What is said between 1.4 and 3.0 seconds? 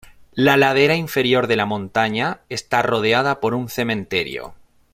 de la montaña está